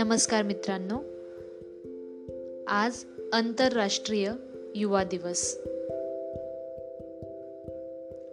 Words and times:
नमस्कार 0.00 0.42
मित्रांनो. 0.42 0.96
आज 2.66 3.04
आंतरराष्ट्रीय 3.32 4.32
युवा 4.74 5.04
दिवस. 5.04 5.58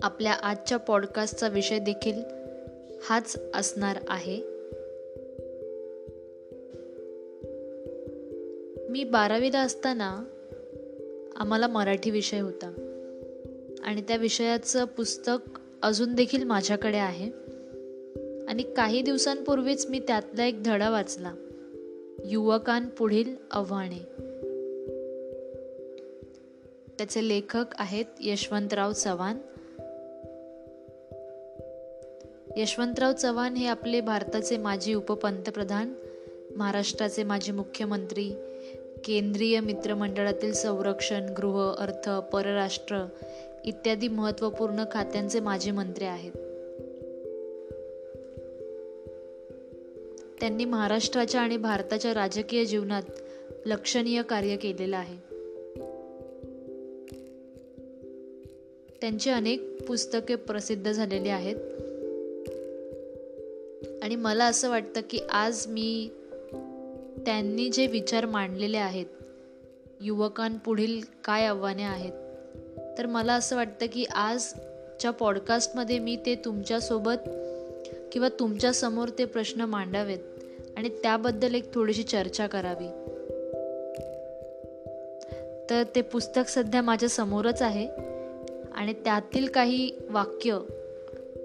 आपल्या 0.02 0.34
आजच्या 0.34 0.78
पॉडकास्टचा 0.78 1.48
विषय 1.48 1.80
देखील 1.80 2.22
हाच 3.02 3.36
असणार 3.54 3.98
आहे. 4.08 4.42
मी 8.90 9.04
बारावीला 9.04 9.60
असताना 9.60 10.24
आम्हाला 11.36 11.68
मराठी 11.68 12.12
विषय 12.12 12.40
होता. 12.40 12.68
आणि 13.84 14.02
त्या 14.02 14.18
विषयाचं 14.18 14.86
पुस्तक 14.86 15.60
अजून 15.82 16.16
देखील 16.16 16.44
माझ्याकडे 16.44 16.98
आहे. 16.98 17.32
आणि 18.48 18.64
काही 18.64 19.02
दिवसांपूर्वीच 19.02 19.86
मी 19.86 20.00
त्यातला 20.00 20.46
एक 20.46 20.64
धडा 20.64 20.90
वाचला. 20.90 21.34
युवकांपुढील 22.30 23.36
आव्हाने. 23.52 24.00
त्याचे 26.98 27.28
लेखक 27.28 27.66
आहेत 27.76 28.06
यशवंतराव 28.20 28.92
चव्हाण. 28.92 29.38
यशवंतराव 32.58 33.12
चव्हाण 33.12 33.54
हे 33.54 33.68
आपले 33.68 34.02
भारताचे 34.02 34.58
माजी 34.58 34.94
उपपंतप्रधान 34.94 35.94
महाराष्ट्राचे 36.56 37.24
माजी 37.24 37.52
मुख्यमंत्री 37.52 38.32
केंद्रीय 39.06 39.60
मित्रमंडळातील 39.60 40.54
संरक्षण 40.54 41.34
गृह 41.38 41.74
अर्थ 41.74 42.10
परराष्ट्र 42.10 43.06
इत्यादी 43.66 44.08
महत्त्वपूर्ण 44.08 44.84
खात्यांचे 44.92 45.40
माजी 45.40 45.72
मंत्री 45.72 46.06
आहेत. 46.06 46.32
त्यांनी 50.40 50.66
महाराष्ट्राच्या 50.66 51.42
आणि 51.42 51.58
भारताच्या 51.58 52.14
राजकीय 52.14 52.66
जीवनात 52.66 53.02
लक्षणीय 53.66 54.22
कार्य 54.22 54.56
केलेलं 54.56 54.98
आहे. 54.98 55.18
त्यांची 59.02 59.30
अनेक 59.30 59.84
पुस्तके 59.88 60.36
प्रसिद्ध 60.36 60.92
झालेली 60.92 61.30
आहेत. 61.30 61.56
आणि 64.04 64.16
मला 64.16 64.46
असं 64.46 64.70
वाटतं 64.70 65.02
की 65.10 65.20
आज 65.30 65.68
मी 65.68 66.10
त्यांनी 67.26 67.70
जे 67.70 67.88
विचार 67.88 68.26
मांडलेले 68.26 68.78
आहेत 68.78 69.06
युवकांपुढील 70.02 71.02
काय 71.24 71.46
आव्हाने 71.46 71.84
आहेत 71.84 72.14
तर 72.98 73.06
मला 73.06 73.34
असं 73.34 73.56
वाटतं 73.56 73.86
की 73.86 74.04
आजच्या 74.04 75.12
पॉडकास्टमध्ये 75.12 76.00
मी 76.00 76.18
ते 76.26 76.36
तुमच्यासोबत 76.36 77.30
किंवा 78.18 78.30
तुमच्यासमोर 78.40 79.10
ते 79.18 79.26
प्रश्न 79.26 79.62
मांडावेत 79.62 80.18
आणि 80.78 80.90
त्याबद्दल 80.90 81.56
एक 81.56 81.74
थोडीशी 81.74 82.04
चर्चा 82.04 82.48
करावी. 82.48 82.88
तर 85.70 85.84
ते 85.96 86.02
पुस्तक 86.02 86.42
सध्या 86.48 86.82
माझ्या 86.82 87.10
समोरच 87.10 87.62
आहे 87.62 87.88
आणि 88.76 88.94
त्यातील 88.94 89.48
काही 89.48 89.92
वाक्य 90.10 90.60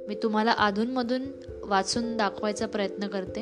मी 0.08 0.14
तुम्हाला 0.14 0.52
अधूनमधून 0.52 1.22
वाचून 1.64 2.16
दाखवायचा 2.16 2.66
प्रयत्न 2.66 3.06
करते. 3.06 3.40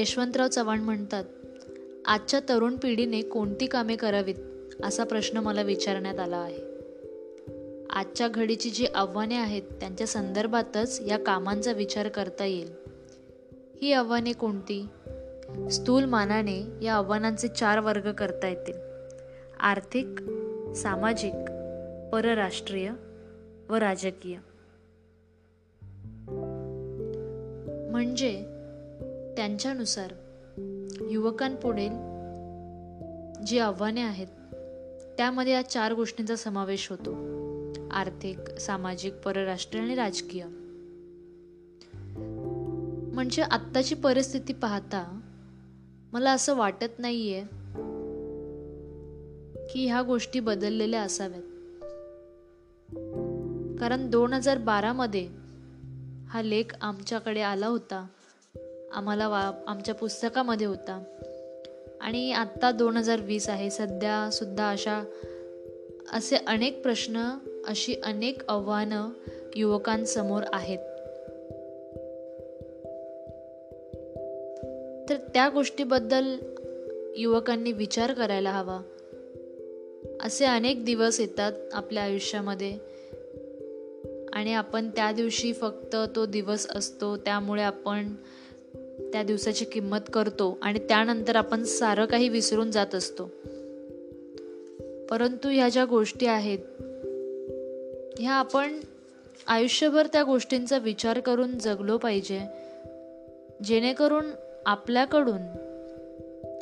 यशवंतराव 0.00 0.48
चव्हाण 0.48 0.80
म्हणतात 0.80 1.24
आजच्या 2.04 2.40
तरुण 2.48 2.76
पिढीने 2.76 3.22
कोणती 3.22 3.66
कामे 3.66 3.96
करावीत 3.96 4.34
असा 4.82 5.04
प्रश्न 5.04 5.36
मला 5.36 5.62
विचारण्यात 5.62 6.18
आला 6.18 6.36
आहे. 6.36 6.63
आजच्या 7.94 8.28
घडीची 8.28 8.70
जी 8.70 8.86
आव्हाने 8.86 9.36
आहेत 9.36 9.62
त्यांच्या 9.62 10.06
संदर्भातच 10.06 11.00
या 11.06 11.18
कामांचा 11.18 11.72
विचार 11.72 12.08
करता 12.08 12.44
येईल. 12.44 12.70
ही 13.82 13.92
आव्हाने 13.92 14.32
कोणती? 14.32 14.86
स्थूल 15.70 16.04
मानाने 16.04 16.64
या 16.82 16.94
आव्हानांचे 16.94 17.48
चार 17.48 17.78
वर्ग 17.78 18.12
करता 18.12 18.48
येतील. 18.48 18.74
आर्थिक 19.60 20.06
सामाजिक 20.76 21.32
परराष्ट्रीय 22.12 22.90
व 23.68 23.74
राजकीय. 23.74 24.36
म्हणजे 27.90 28.32
त्यांच्यानुसार 29.36 30.12
युवकांपुढील 31.10 31.92
जी 33.44 33.58
आव्हाने 33.58 34.02
आहेत 34.02 34.54
त्यामध्ये 35.16 35.52
या 35.52 35.62
चार 35.62 35.92
गोष्टींचा 35.92 36.36
समावेश 36.36 36.90
होतो. 36.90 37.43
आर्थिक 37.94 38.58
सामाजिक 38.58 39.14
परराष्ट्रीय 39.14 39.84
आणि 39.84 39.94
राजकीय. 39.94 40.44
म्हणजे 43.14 43.42
आत्ताची 43.42 43.94
परिस्थिती 43.94 44.52
पाहता 44.52 45.20
मला 46.12 46.32
असं 46.32 46.54
वाटत 46.54 46.98
नाहीये 46.98 47.42
की 49.72 49.86
ह्या 49.86 50.02
गोष्टी 50.02 50.40
बदललेल्या 50.40 51.02
असाव्यात. 51.02 51.42
कारण 53.80 54.10
दोन 54.10 54.32
हजार 54.32 54.58
बारामध्ये 54.58 55.28
हा 56.28 56.42
लेख 56.42 56.74
आमच्याकडे 56.80 57.40
आला 57.40 57.66
होता. 57.66 58.06
आम्हाला 58.92 59.28
वा 59.28 59.52
आमच्या 59.66 59.94
पुस्तकामध्ये 59.94 60.66
होता. 60.66 61.02
आणि 62.00 62.32
आत्ता 62.32 62.70
दोन 62.70 62.96
हजार 62.96 63.20
वीस 63.20 63.48
आहे. 63.48 63.70
सध्यासुद्धा 63.70 64.70
अशा 64.70 65.04
असे 66.12 66.36
अनेक 66.36 66.82
प्रश्न 66.82 67.38
अशी 67.66 67.94
अनेक 68.04 68.42
आव्हानं 68.48 69.08
युवकांसमोर 69.56 70.42
आहेत. 70.52 70.78
तर 75.08 75.16
त्या 75.34 75.48
गोष्टीबद्दल 75.48 76.36
युवकांनी 77.16 77.72
विचार 77.72 78.12
करायला 78.12 78.50
हवा. 78.50 78.80
असे 80.22 80.44
अनेक 80.44 80.84
दिवस 80.84 81.20
येतात 81.20 81.52
आपल्या 81.72 82.02
आयुष्यामध्ये 82.02 82.78
आणि 84.32 84.54
आपण 84.54 84.90
त्या 84.90 85.12
दिवशी 85.12 85.52
फक्त 85.52 85.96
तो 86.16 86.26
दिवस 86.26 86.66
असतो 86.70 87.16
त्यामुळे 87.16 87.62
आपण 87.62 88.14
त्या 89.12 89.22
दिवसाची 89.22 89.64
किंमत 89.64 89.98
करतो 90.12 90.58
आणि 90.62 90.78
त्यानंतर 90.78 91.36
आपण 91.36 91.64
सारं 91.64 92.06
काही 92.06 92.28
विसरून 92.28 92.70
जात 92.70 92.94
असतो. 92.94 93.24
परंतु 95.10 95.48
ह्या 95.48 95.68
ज्या 95.68 95.84
गोष्टी 95.84 96.26
आहेत 96.26 96.58
ह्या 98.18 98.32
आपण 98.32 98.80
आयुष्यभर 99.46 100.06
त्या 100.06 100.22
गोष्टींचा 100.22 100.78
विचार 100.78 101.20
करून 101.20 101.58
जगलो 101.58 101.98
पाहिजे. 101.98 102.40
जेणेकरून 103.64 104.26
आपल्याकडून 104.66 105.40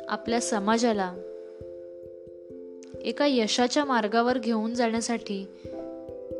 आपल्या 0.07 0.41
समाजाला 0.41 1.13
एका 3.01 3.25
यशाच्या 3.25 3.85
मार्गावर 3.85 4.37
घेऊन 4.37 4.73
जाण्यासाठी 4.73 5.47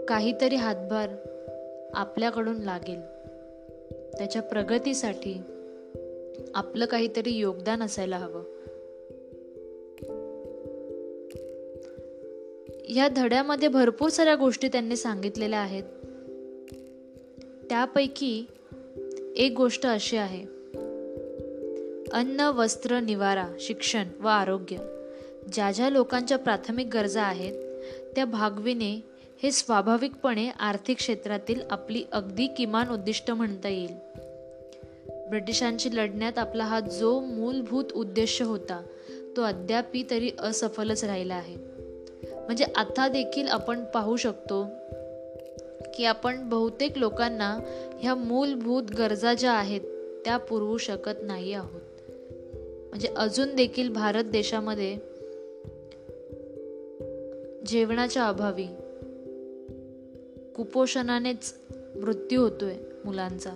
काहीतरी 0.08 0.56
हातभार 0.56 1.10
आपल्याकडून 1.94 2.58
लागेल. 2.58 3.02
त्याच्या 4.18 4.42
प्रगतीसाठी 4.42 5.42
आपलं 6.56 6.86
काहीतरी 6.86 7.32
योगदान 7.32 7.84
असायला 7.84 8.18
हवं. 8.18 8.53
ह्या 12.86 13.08
धड्यामध्ये 13.08 13.68
भरपूर 13.68 14.10
साऱ्या 14.10 14.36
गोष्टी 14.36 14.68
त्यांनी 14.68 14.96
सांगितलेल्या 14.96 15.60
आहेत. 15.60 15.84
त्यापैकी 17.70 18.46
एक 19.36 19.54
गोष्ट 19.58 19.86
अशी 19.86 20.18
आहे. 20.18 20.46
अन्न 22.12 22.40
वस्त्र 22.40 23.00
निवारा 23.00 23.48
शिक्षण 23.60 24.04
व 24.20 24.28
आरोग्य 24.28 24.78
ज्या 25.54 25.72
ज्या 25.72 25.90
लोकांच्या 25.90 26.38
प्राथमिक 26.38 26.88
गरजा 26.88 27.24
आहेत 27.24 27.54
त्या 28.16 28.26
भागविणे 28.26 29.04
हे 29.44 29.52
स्वाभाविकपणे 29.52 30.50
आर्थिक 30.50 30.98
क्षेत्रातील 30.98 31.62
आपली 31.70 32.04
अगदी 32.12 32.48
किमान 32.48 32.90
उद्दिष्ट 32.90 33.32
म्हणता 33.32 33.70
येईल. 33.70 33.94
ब्रिटिशांशी 35.30 35.90
लढण्यात 35.96 36.38
आपला 36.38 36.64
हा 36.64 36.80
जो 36.80 37.20
मूलभूत 37.20 37.86
उद्देश 37.94 38.42
होता 38.42 38.84
तो 39.38 39.42
अद्यापी 39.42 40.04
तरी 40.10 40.32
असफलच 40.40 41.04
राहिला 41.04 41.36
आहे. 41.36 41.73
म्हणजे 42.46 42.66
आता 42.76 43.08
देखील 43.08 43.48
आपण 43.48 43.84
पाहू 43.84 44.16
शकतो 44.16 44.68
की 45.94 46.06
आपण 46.06 46.50
बहुतेक 46.50 46.98
लोकांना 46.98 47.60
ह्या 48.00 48.16
मूलभूत 48.16 48.84
गरजा 48.98 49.34
ज्या 49.34 49.52
आहेत 49.52 49.82
त्या 50.26 50.38
पुरवू 50.38 50.78
शकत 50.78 51.20
नाही 51.24 51.54
आहोत. 51.54 51.82
म्हणजे 52.90 53.08
अजून 53.08 53.56
देखील 53.56 53.90
भारत 53.90 54.24
देशामध्ये 54.24 54.98
जेवणाच्या 57.66 58.24
अभावी 58.24 58.68
कुपोषणानेच 60.56 61.54
मृत्यू 61.96 62.42
होतोय 62.42 62.74
मुलांचा. 63.06 63.50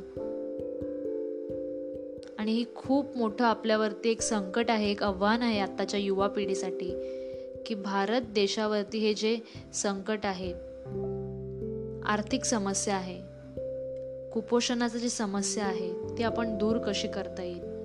आणि 2.37 2.51
ही 2.51 2.65
खूप 2.75 3.17
मोठं 3.17 3.45
आपल्यावरती 3.45 4.09
एक 4.09 4.21
संकट 4.21 4.65
आहे 4.69 4.91
एक 4.91 5.03
आव्हान 5.03 5.41
आहे 5.41 5.59
आत्ताच्या 5.59 5.99
युवा 5.99 6.27
पिढीसाठी. 6.27 7.16
की 7.67 7.75
भारत 7.75 8.21
देशावरती 8.21 8.97
हे 8.97 9.13
जे 9.13 9.37
संकट 9.73 10.19
आहे 10.23 10.53
आर्थिक 12.05 12.45
समस्या 12.45 12.95
आहे 12.95 13.21
कुपोषणाचं 14.31 14.97
जी 14.97 15.09
समस्या 15.09 15.65
आहे 15.65 16.17
ती 16.17 16.23
आपण 16.23 16.57
दूर 16.57 16.77
कशी 16.77 17.07
करता 17.07 17.43
येईल? 17.43 17.77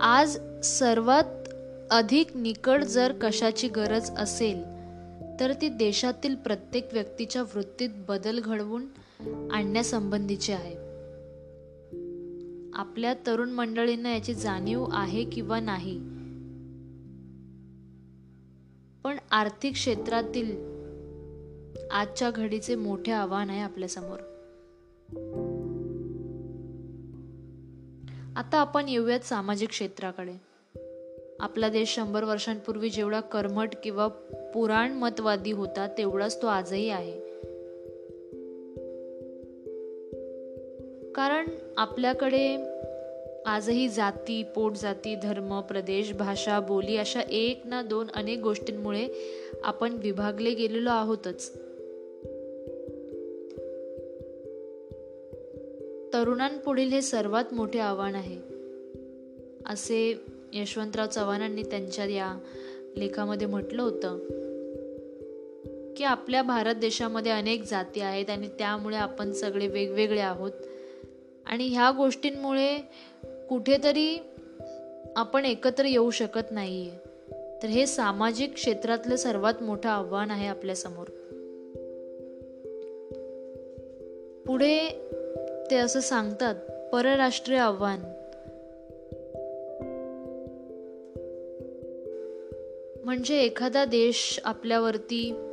आज 0.00 0.38
सर्वात 0.64 1.24
अधिक 1.90 2.36
निकड 2.36 2.84
जर 2.84 3.12
कशाची 3.20 3.68
गरज 3.68 4.10
असेल 4.10 4.62
तर 5.40 5.52
ती 5.60 5.68
देशातील 5.68 6.34
प्रत्येक 6.34 6.88
व्यक्तीच्या 6.92 7.42
वृत्तीत 7.42 7.90
बदल 8.08 8.40
घडवून 8.40 8.86
आणण्यासंबंधीची 9.52 10.52
आहे. 10.52 10.89
आपल्या 12.80 13.14
तरुण 13.26 13.50
मंडळींना 13.50 14.14
याची 14.14 14.34
जाणीव 14.34 14.86
आहे 14.92 15.24
किंवा 15.24 15.60
नाही. 15.60 15.98
पण 19.04 19.18
आर्थिक 19.30 19.72
क्षेत्रातील 19.72 20.56
आजच्या 21.90 22.30
घडीचे 22.30 22.74
मोठे 22.74 23.12
आव्हान 23.12 23.50
आहे 23.50 23.60
आपल्यासमोर. 23.60 24.18
आता 28.36 28.58
आपण 28.58 28.88
येऊयात 28.88 29.20
सामाजिक 29.20 29.68
क्षेत्राकडे. 29.68 30.34
आपला 31.40 31.68
देश 31.68 31.94
शंभर 31.94 32.24
वर्षांपूर्वी 32.24 32.90
जेवढा 32.90 33.20
कर्मठ 33.20 33.70
किंवा 33.84 34.08
पुराणमतवादी 34.54 35.52
होता 35.52 35.86
तेवढाच 35.98 36.42
तो 36.42 36.46
आजही 36.46 36.90
आहे. 36.90 37.29
कारण 41.20 41.46
आपल्याकडे 41.76 42.56
आजही 43.46 43.88
जाती 43.88 44.42
पोटजाती 44.42 45.14
धर्म 45.14 45.60
प्रदेश 45.60 46.12
भाषा 46.12 46.60
बोली 46.60 46.96
अशा 46.96 47.20
एक 47.20 47.62
ना 47.64 47.82
दोन 47.82 48.06
अनेक 48.14 48.38
गोष्टींमुळे 48.38 49.08
आपण 49.64 49.92
विभागले 49.92 50.50
गेलेलो 50.54 50.90
आहोतच. 50.90 51.50
तरुणांपुढील 56.12 56.88
हे 56.88 57.02
सर्वात 57.02 57.54
मोठे 57.54 57.78
आव्हान 57.78 58.14
आहे. 58.14 58.36
असे 59.66 60.20
यशवंतराव 60.52 61.06
चव्हाणांनी 61.06 61.62
त्यांच्या 61.62 62.04
या 62.04 62.38
लेखामध्ये 62.96 63.46
म्हटलं 63.46 63.82
होतं 63.82 64.18
की 65.94 66.04
आपल्या 66.04 66.42
भारत 66.42 66.74
देशामध्ये 66.74 67.32
अनेक 67.32 67.62
जाती 67.62 68.00
आहेत 68.00 68.30
आणि 68.30 68.48
त्यामुळे 68.48 68.96
आपण 68.96 69.32
सगळे 69.32 69.66
वेगवेगळे 69.66 70.20
आहोत. 70.20 70.50
आणि 71.46 71.68
ह्या 71.68 71.90
गोष्टींमुळे 71.90 72.78
कुठेतरी 73.48 74.18
आपण 75.16 75.44
एकत्र 75.44 75.84
येऊ 75.84 76.10
शकत 76.10 76.50
नाही 76.50 76.90
आहे 76.90 76.98
तर 77.62 77.68
हे 77.68 77.86
सामाजिक 77.86 78.54
क्षेत्रातलं 78.54 79.16
सर्वात 79.16 79.62
मोठं 79.62 79.88
आव्हान 79.88 80.30
आहे 80.30 80.46
आपल्यासमोर 80.46 81.06
पुढे 84.46 84.88
ते 85.70 85.76
असं 85.76 86.00
सांगतात 86.00 86.54
परराष्ट्रीय 86.92 87.58
आव्हान. 87.58 88.00
म्हणजे 93.04 93.40
एखादा 93.40 93.84
देश 93.84 94.40
आपल्यावरती 94.44 95.49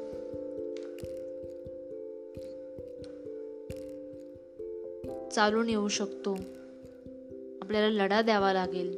चालून 5.38 5.70
येऊ 5.70 5.88
शकतो. 5.88 6.38
आपल्याला 7.62 8.04
लढा 8.04 8.22
द्यावा 8.22 8.54
लागेल. 8.54 8.98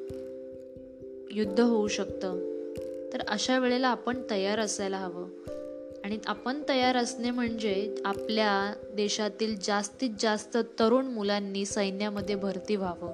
युद्ध 1.32 1.60
होऊ 1.60 1.88
शकतं. 1.88 2.40
तर 3.14 3.22
अशा 3.28 3.60
वेळेला 3.60 3.88
आपण 3.88 4.18
तयार 4.30 4.60
असायला 4.60 4.98
हवं. 4.98 5.30
आणि 6.04 6.18
आपण 6.26 6.64
तयार 6.70 6.96
असणे 6.96 7.32
म्हणजे 7.32 7.96
आपल्या 8.06 8.74
देशातील 8.96 9.56
जास्तीत 9.64 10.10
जास्त 10.20 10.58
तरुण 10.80 11.06
मुलांनी 11.06 11.66
सैन्यामध्ये 11.66 12.36
भरती 12.36 12.76
व्हावं. 12.76 13.12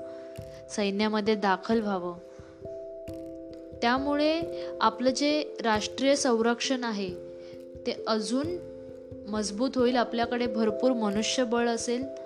सैन्यामध्ये 0.69 1.35
दाखल 1.35 1.81
व्हावं. 1.81 2.13
त्यामुळे 3.81 4.41
आपलं 4.81 5.09
जे 5.09 5.57
राष्ट्रीय 5.63 6.15
संरक्षण 6.15 6.83
आहे 6.83 7.09
ते 7.87 8.03
अजून 8.07 8.47
मजबूत 9.27 9.69
होईल. 9.75 9.95
आपल्याकडे 9.95 10.47
भरपूर 10.47 10.91
मनुष्यबळ 10.91 11.67
असेल 11.67 12.24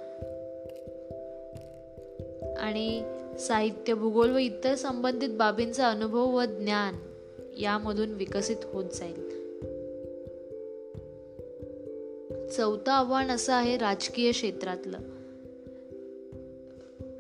आणि 2.60 3.04
साहित्य 3.40 3.94
भूगोल 3.94 4.32
व 4.32 4.38
इतर 4.38 4.76
संबंधित 4.76 5.30
बाबींचा 5.30 5.90
अनुभव 5.90 6.36
व 6.38 6.44
ज्ञान 6.44 6.96
यामधून 7.60 8.14
विकसित 8.14 8.58
होत 8.64 8.86
जाईल. 8.94 9.30
चौथं 12.50 12.92
आव्हान 12.92 13.32
असं 13.32 13.54
आहे 13.54 13.78
राजकीय 13.78 14.32
क्षेत्रातलं. 14.32 14.98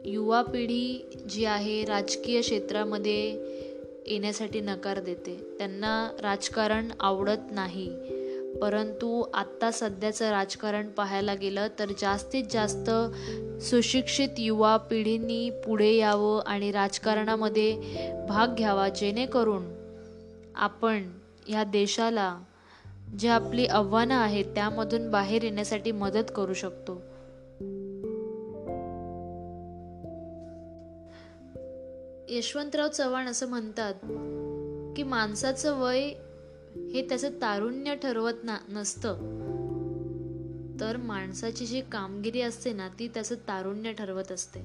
युवा 0.05 0.41
पिढी 0.41 1.05
जी 1.29 1.45
आहे 1.45 1.85
राजकीय 1.85 2.41
क्षेत्रामध्ये 2.41 3.31
येण्यासाठी 4.07 4.61
नकार 4.61 4.99
देते. 4.99 5.55
त्यांना 5.57 6.11
राजकारण 6.21 6.89
आवडत 6.99 7.51
नाही. 7.51 8.18
परंतु 8.57 9.25
आत्ता 9.33 9.71
सध्याचं 9.71 10.29
राजकारण 10.31 10.89
पाहायला 10.89 11.33
गेलं 11.33 11.67
तर 11.79 11.91
जास्तीत 11.99 12.43
जास्त 12.51 12.89
सुशिक्षित 13.61 14.29
युवा 14.37 14.77
पिढींनी 14.77 15.49
पुढे 15.49 15.93
यावं 15.93 16.41
आणि 16.45 16.71
राजकारणामध्ये 16.71 17.77
भाग 18.29 18.55
घ्यावा 18.55 18.89
जेणेकरून 18.89 19.63
आपण 20.55 21.09
ह्या 21.47 21.63
देशाला 21.63 22.39
जे 23.19 23.27
आपली 23.27 23.65
आव्हानं 23.65 24.15
आहेत 24.15 24.45
त्यामधून 24.45 25.11
बाहेर 25.11 25.43
येण्यासाठी 25.43 25.91
मदत 25.91 26.31
करू 26.35 26.53
शकतो. 26.53 27.01
यशवंतराव 32.29 32.87
चव्हाण 32.87 33.27
असं 33.27 33.47
म्हणतात 33.47 33.93
की 34.97 35.03
माणसाचं 35.03 35.79
वय 35.79 36.11
हे 36.87 37.01
त्याचं 37.01 37.29
तारुण्य 37.29 37.95
ठरवत 37.95 38.33
ना 38.43 38.57
नसतं. 38.69 39.39
तर 40.79 40.97
माणसाची 40.97 41.65
जी 41.65 41.81
कामगिरी 41.81 42.41
असते 42.41 42.73
ना 42.73 42.89
ती 42.99 43.07
त्याचं 43.07 43.35
तारुण्य 43.35 43.93
ठरवत 43.93 44.31
असते. 44.31 44.59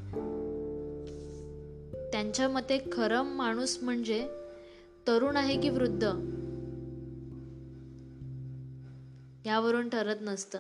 त्यांच्या 2.12 2.48
मते 2.48 2.78
खरं 2.92 3.22
माणूस 3.22 3.78
म्हणजे 3.82 4.28
तरुण 5.08 5.36
आहे 5.36 5.60
की 5.60 5.68
वृद्ध? 5.68 6.04
यावरून 9.46 9.88
ठरत 9.88 10.16
नसतं. 10.20 10.58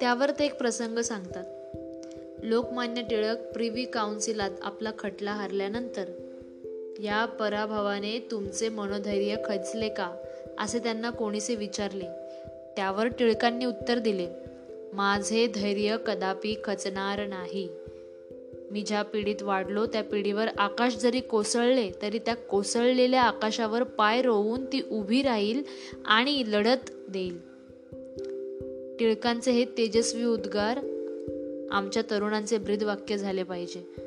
त्यावर 0.00 0.30
ते 0.30 0.44
एक 0.44 0.58
प्रसंग 0.58 0.98
सांगतात. 0.98 1.44
लोकमान्य 2.44 3.02
टिळक 3.02 3.52
प्रिव्ही 3.52 3.84
काउन्सिलात 3.84 4.50
आपला 4.62 4.90
खटला 4.98 5.32
हरल्यानंतर 5.32 6.23
या 7.02 7.24
पराभवाने 7.24 8.28
तुमचे 8.30 8.68
मनोधैर्य 8.68 9.36
खचले 9.44 9.88
का? 9.88 10.16
असे 10.58 10.78
त्यांना 10.78 11.10
कोणीसे 11.10 11.54
विचारले. 11.54 12.04
त्यावर 12.76 13.06
टिळकांनी 13.06 13.64
उत्तर 13.64 13.98
दिले 13.98 14.28
माझे 14.92 15.46
धैर्य 15.46 15.96
कदापि 16.06 16.54
खचणार 16.64 17.26
नाही. 17.26 17.68
मी 18.70 18.82
ज्या 18.82 19.02
पिढीत 19.02 19.42
वाढलो 19.42 19.86
त्या 19.86 20.04
पिढीवर 20.04 20.48
आकाश 20.58 20.96
जरी 20.96 21.20
कोसळले 21.20 21.90
तरी 22.02 22.18
त्या 22.18 22.36
कोसळलेल्या 22.36 23.22
आकाशावर 23.22 23.82
पाय 23.82 24.22
रोवून 24.22 24.64
ती 24.64 24.82
उभी 24.90 25.22
राहील 25.22 25.62
आणि 26.04 26.42
लढत 26.46 26.90
देईल. 27.08 27.38
टिळकांचे 28.98 29.50
हे 29.50 29.64
तेजस्वी 29.64 30.24
उद्गार 30.24 30.78
आमच्या 31.70 32.02
तरुणांचे 32.10 32.58
ब्रीदवाक्य 32.58 33.16
झाले 33.16 33.42
पाहिजे. 33.42 34.03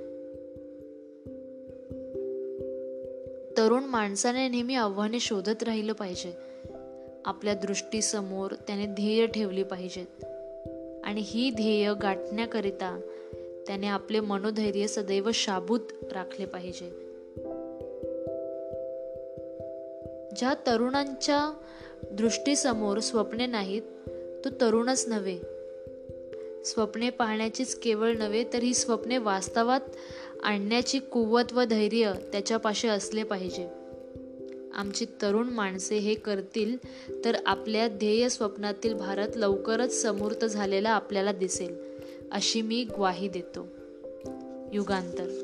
तरुण 3.58 3.84
माणसाने 3.84 4.48
नेहमी 4.48 4.76
आव्हाने 4.76 5.20
शोधत 5.20 5.64
राहिलं 5.64 5.94
पाहिजे. 5.94 6.34
आपल्या 7.26 7.54
दृष्टीसमोर 7.54 8.52
त्याने 8.52 8.86
ध्येय 8.86 9.28
ठेवली 9.28 9.64
पाहिजेत 9.64 10.24
आणि 11.04 11.22
ही 11.26 11.50
ध्येय 11.50 11.94
गाठण्याकरिता 12.02 13.00
त्याने 13.68 13.88
आपले 13.88 14.20
मनोधैर्य 14.20 14.88
सदैव 14.88 15.30
शाबूत 15.34 15.80
राखले 16.12 16.46
पाहिजे. 16.46 16.90
ज्या 20.36 20.54
तरुणांच्या 20.68 21.54
दृष्टीसमोर 22.12 23.00
स्वप्ने 23.00 23.46
नाहीत 23.46 23.82
तो 24.46 24.50
तरुणच 24.62 25.06
नव्हे. 25.08 25.38
स्वप्ने 26.66 27.10
पाहण्याचीच 27.10 27.76
केवळ 27.76 28.14
नव्हे 28.14 28.44
तर 28.54 28.58
ही 28.58 28.74
स्वप्ने 28.74 29.18
वास्तवात 29.18 29.82
आणण्याची 30.44 31.00
कुवत 31.00 31.54
व 31.54 31.64
धैर्य 31.64 32.14
त्याच्यापाशी 32.32 32.88
असले 32.88 33.24
पाहिजे. 33.24 33.68
आमची 34.74 35.06
तरुण 35.06 35.48
माणसे 35.50 35.98
हे 35.98 36.14
करतील 36.14 36.78
तर 37.26 37.38
आपल्या 37.46 37.88
ध्येय 37.88 38.30
स्वप्नातील 38.30 38.94
भारत 38.94 39.28
लवकरच 39.36 40.02
समूर्त 40.02 40.46
झालेला 40.46 40.90
आपल्याला 40.90 41.32
दिसेल 41.32 41.76
अशी 42.32 42.62
मी 42.62 42.84
ग्वाही 42.84 43.28
देतो. 43.28 43.68
युगांतर. 44.74 45.44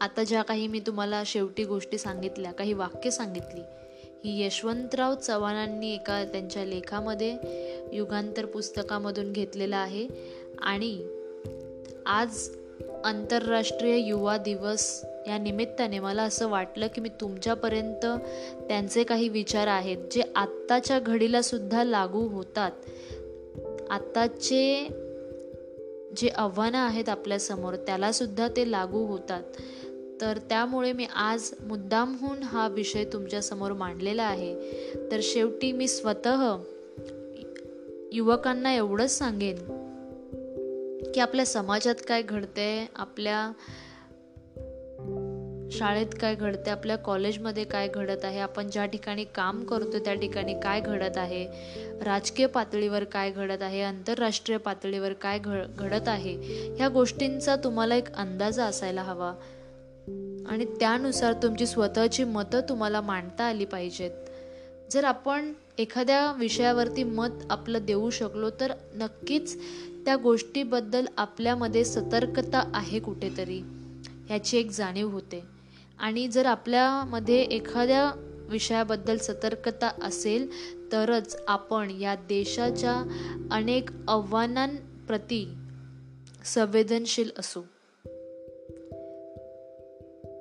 आता 0.00 0.24
ज्या 0.24 0.42
काही 0.42 0.66
मी 0.66 0.80
तुम्हाला 0.80 1.22
शेवटी 1.26 1.64
गोष्टी 1.64 1.98
सांगितल्या 1.98 2.52
काही 2.52 2.72
वाक्य 2.72 3.10
सांगितली 3.10 3.60
ही 4.24 4.44
यशवंतराव 4.44 5.14
चव्हाणांनी 5.14 5.94
एका 5.94 6.24
त्यांच्या 6.24 6.64
लेखामध्ये 6.64 7.36
युगांतर 7.92 8.46
पुस्तकामधून 8.46 9.32
घेतलेलं 9.32 9.76
आहे 9.76 10.08
आणि 10.58 11.04
आज 12.06 12.48
आंतरराष्ट्रीय 13.04 13.96
युवा 14.08 14.36
दिवस 14.36 15.04
या 15.26 15.38
निमित्ताने 15.38 15.98
मला 15.98 16.22
असं 16.22 16.48
वाटलं 16.48 16.86
की 16.86 17.00
मी 17.00 17.08
तुमच्यापर्यंत 17.08 18.06
त्यांचे 18.68 19.04
काही 19.04 19.28
विचार 19.28 19.66
आहेत 19.66 19.96
जे 20.10 20.22
आत्ताच्या 20.36 21.00
घडीला 21.00 21.42
सुद्धा 21.42 21.84
लागू 21.84 22.28
होतात. 22.28 22.70
आत्ताचे 23.90 24.88
जे 26.16 26.28
आव्हानं 26.28 26.78
आहेत 26.78 27.08
आपल्यासमोर 27.08 27.74
त्यालासुद्धा 27.74 28.48
ते 28.48 28.70
लागू 28.70 29.06
होतात. 29.06 29.42
तर 30.20 30.38
त्यामुळे 30.48 30.92
मी 30.92 31.06
आज 31.14 31.50
मुद्दामहून 31.60 32.42
हा 32.42 32.68
विषय 32.68 33.04
तुमच्यासमोर 33.04 33.72
मांडलेला 33.72 34.22
आहे. 34.22 34.56
तर 35.10 35.20
शेवटी 35.22 35.72
मी 35.72 35.88
स्वतः 35.88 36.56
युवकांना 38.12 38.74
एवढंच 38.74 39.10
सांगेन 39.10 39.81
की 41.14 41.20
आपल्या 41.20 41.46
समाजात 41.46 41.94
काय 42.08 42.22
घडते 42.22 42.88
आपल्या 42.96 43.52
शाळेत 45.70 46.06
काय 46.20 46.34
घडते 46.34 46.70
आपल्या 46.70 46.96
कॉलेजमध्ये 46.96 47.64
काय 47.64 47.88
घडत 47.88 48.24
आहे 48.24 48.40
आपण 48.40 48.70
ज्या 48.70 48.86
ठिकाणी 48.86 49.24
काम 49.24 49.64
करतो 49.64 49.98
त्या 49.98 50.14
ठिकाणी 50.14 50.60
काय 50.60 50.80
घडत 50.80 51.16
आहे 51.16 51.46
राजकीय 52.02 52.46
पातळीवर 52.46 53.04
काय 53.04 53.30
घडत 53.30 53.62
आहे 53.62 53.82
आंतरराष्ट्रीय 53.82 54.58
पातळीवर 54.58 55.12
काय 55.12 55.38
घडत 55.78 56.08
आहे 56.08 56.34
ह्या 56.76 56.88
गोष्टींचा 56.88 57.56
तुम्हाला 57.56 57.94
एक 57.94 58.12
अंदाज 58.12 58.60
असायला 58.60 59.02
हवा. 59.02 59.34
आणि 60.48 60.64
त्यानुसार 60.64 61.32
तुमची 61.32 61.66
स्वतःची 61.66 62.24
मतं 62.24 62.60
तुम्हाला 62.68 63.00
मांडता 63.00 63.44
आली 63.44 63.64
पाहिजेत. 63.64 64.10
जर 64.90 65.04
आपण 65.04 65.52
एखाद्या 65.78 66.32
विषयावरती 66.32 67.04
मत 67.04 67.28
आपलं 67.50 67.78
देऊ 67.82 68.10
शकलो 68.10 68.50
तर 68.50 68.72
नक्कीच 68.94 69.60
त्या 70.04 70.16
गोष्टीबद्दल 70.16 71.06
आपल्यामध्ये 71.16 71.84
सतर्कता 71.84 72.70
आहे 72.74 73.00
कुठेतरी 73.00 73.60
ह्याची 74.26 74.58
एक 74.58 74.70
जाणीव 74.70 75.08
होते. 75.08 75.42
आणि 75.98 76.28
जर 76.28 76.46
आपल्यामध्ये 76.46 77.42
एखाद्या 77.42 78.12
विषयाबद्दल 78.48 79.16
सतर्कता 79.16 79.90
असेल 80.02 80.48
तरच 80.92 81.36
आपण 81.48 81.90
या 81.90 82.14
देशाच्या 82.14 82.94
अनेक 83.50 83.90
आव्हानांप्रती 84.08 85.48
संवेदनशील 86.44 87.30
असू. 87.38 87.62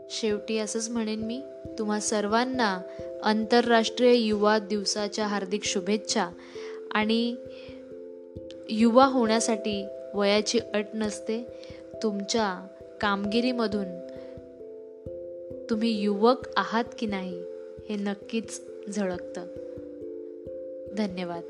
शेवटी 0.09 0.57
असंच 0.57 0.89
म्हणेन 0.89 1.19
मी 1.19 1.43
तुम्हा 1.79 1.99
सर्वांना 1.99 2.81
आंतरराष्ट्रीय 3.23 4.15
युवा 4.15 4.59
दिवसाच्या 4.59 5.27
हार्दिक 5.27 5.63
शुभेच्छा 5.63 6.29
आणि 6.91 7.35
युवा 8.73 9.05
होण्यासाठी 9.05 9.87
वयाची 10.13 10.59
अट 10.73 10.85
नसते 10.93 11.47
तुमच्या 12.03 12.67
कामगिरीमधून 13.01 13.85
तुम्ही 15.69 16.01
युवक 16.01 16.37
आहात 16.57 16.83
की 16.97 17.05
नाही 17.05 17.43
हे 17.89 17.95
नक्कीच 17.95 18.61
झळकतं. 18.95 19.45
धन्यवाद. 20.97 21.41